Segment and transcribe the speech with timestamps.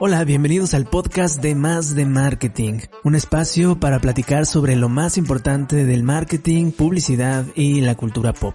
[0.00, 5.18] Hola, bienvenidos al podcast de Más de Marketing, un espacio para platicar sobre lo más
[5.18, 8.54] importante del marketing, publicidad y la cultura pop.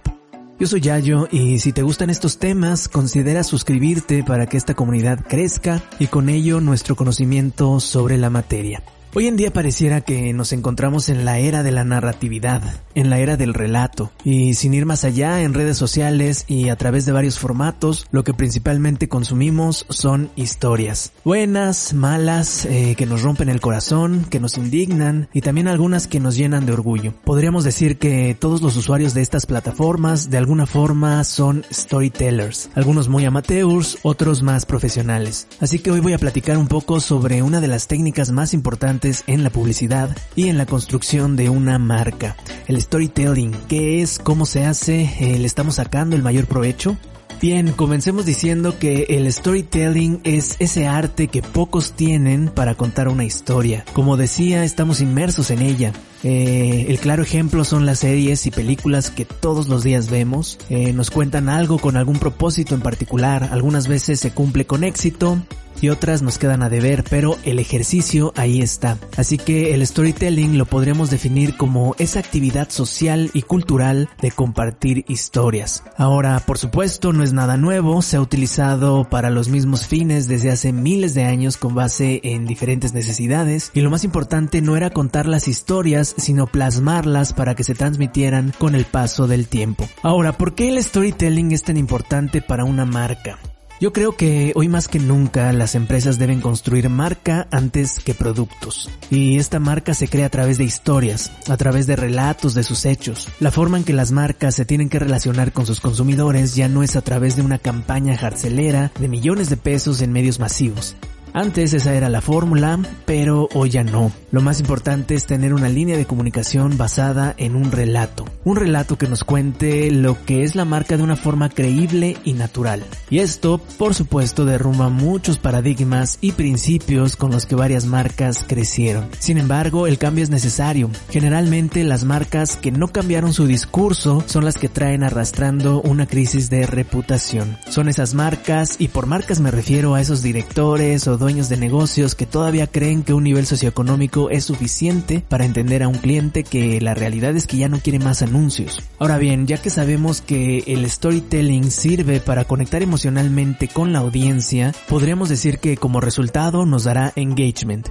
[0.58, 5.22] Yo soy Yayo y si te gustan estos temas, considera suscribirte para que esta comunidad
[5.28, 8.82] crezca y con ello nuestro conocimiento sobre la materia.
[9.16, 13.20] Hoy en día pareciera que nos encontramos en la era de la narratividad, en la
[13.20, 17.12] era del relato, y sin ir más allá, en redes sociales y a través de
[17.12, 21.12] varios formatos, lo que principalmente consumimos son historias.
[21.24, 26.18] Buenas, malas, eh, que nos rompen el corazón, que nos indignan y también algunas que
[26.18, 27.14] nos llenan de orgullo.
[27.22, 33.08] Podríamos decir que todos los usuarios de estas plataformas de alguna forma son storytellers, algunos
[33.08, 35.46] muy amateurs, otros más profesionales.
[35.60, 39.03] Así que hoy voy a platicar un poco sobre una de las técnicas más importantes
[39.26, 42.36] en la publicidad y en la construcción de una marca.
[42.66, 44.18] El storytelling, ¿qué es?
[44.18, 45.02] ¿Cómo se hace?
[45.20, 46.96] Eh, ¿Le estamos sacando el mayor provecho?
[47.40, 53.24] Bien, comencemos diciendo que el storytelling es ese arte que pocos tienen para contar una
[53.24, 53.84] historia.
[53.92, 55.92] Como decía, estamos inmersos en ella.
[56.22, 60.58] Eh, el claro ejemplo son las series y películas que todos los días vemos.
[60.70, 63.50] Eh, nos cuentan algo con algún propósito en particular.
[63.52, 65.42] Algunas veces se cumple con éxito,
[65.84, 68.96] y otras nos quedan a deber, pero el ejercicio ahí está.
[69.18, 75.04] Así que el storytelling lo podríamos definir como esa actividad social y cultural de compartir
[75.08, 75.84] historias.
[75.98, 80.50] Ahora, por supuesto, no es nada nuevo, se ha utilizado para los mismos fines desde
[80.50, 84.88] hace miles de años con base en diferentes necesidades y lo más importante no era
[84.88, 89.86] contar las historias, sino plasmarlas para que se transmitieran con el paso del tiempo.
[90.02, 93.38] Ahora, ¿por qué el storytelling es tan importante para una marca?
[93.84, 98.88] Yo creo que hoy más que nunca las empresas deben construir marca antes que productos.
[99.10, 102.86] Y esta marca se crea a través de historias, a través de relatos de sus
[102.86, 103.28] hechos.
[103.40, 106.82] La forma en que las marcas se tienen que relacionar con sus consumidores ya no
[106.82, 110.96] es a través de una campaña jarcelera de millones de pesos en medios masivos.
[111.36, 114.12] Antes esa era la fórmula, pero hoy ya no.
[114.30, 118.24] Lo más importante es tener una línea de comunicación basada en un relato.
[118.44, 122.34] Un relato que nos cuente lo que es la marca de una forma creíble y
[122.34, 122.84] natural.
[123.10, 129.08] Y esto, por supuesto, derrumba muchos paradigmas y principios con los que varias marcas crecieron.
[129.18, 130.88] Sin embargo, el cambio es necesario.
[131.10, 136.48] Generalmente las marcas que no cambiaron su discurso son las que traen arrastrando una crisis
[136.48, 137.58] de reputación.
[137.68, 142.14] Son esas marcas, y por marcas me refiero a esos directores o dueños de negocios
[142.14, 146.82] que todavía creen que un nivel socioeconómico es suficiente para entender a un cliente que
[146.82, 148.82] la realidad es que ya no quiere más anuncios.
[148.98, 154.74] Ahora bien, ya que sabemos que el storytelling sirve para conectar emocionalmente con la audiencia,
[154.86, 157.88] podríamos decir que como resultado nos dará engagement.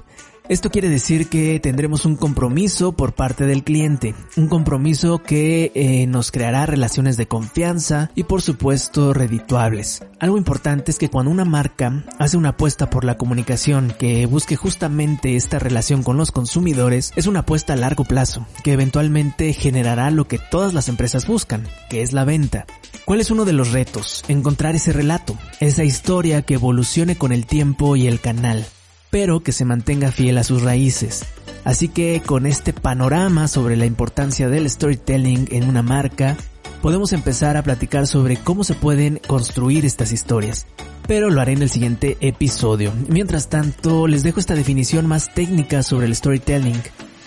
[0.49, 6.05] Esto quiere decir que tendremos un compromiso por parte del cliente, un compromiso que eh,
[6.05, 10.03] nos creará relaciones de confianza y por supuesto redituables.
[10.19, 14.57] Algo importante es que cuando una marca hace una apuesta por la comunicación que busque
[14.57, 20.11] justamente esta relación con los consumidores, es una apuesta a largo plazo, que eventualmente generará
[20.11, 22.65] lo que todas las empresas buscan, que es la venta.
[23.05, 24.25] ¿Cuál es uno de los retos?
[24.27, 28.65] Encontrar ese relato, esa historia que evolucione con el tiempo y el canal
[29.13, 31.23] pero que se mantenga fiel a sus raíces.
[31.63, 36.35] Así que con este panorama sobre la importancia del storytelling en una marca,
[36.81, 40.65] podemos empezar a platicar sobre cómo se pueden construir estas historias.
[41.07, 42.91] Pero lo haré en el siguiente episodio.
[43.07, 46.81] Mientras tanto, les dejo esta definición más técnica sobre el storytelling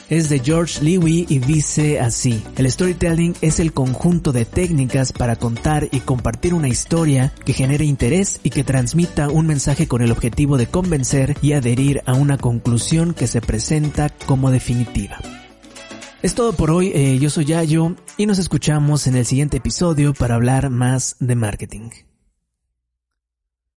[0.09, 5.37] es de George Lewy y dice así, el storytelling es el conjunto de técnicas para
[5.37, 10.13] contar y compartir una historia que genere interés y que transmita un mensaje con el
[10.13, 15.19] objetivo de convencer y adherir a una conclusión que se presenta como definitiva.
[16.23, 20.15] Es todo por hoy, eh, yo soy Yayo y nos escuchamos en el siguiente episodio
[20.15, 22.06] para hablar más de marketing.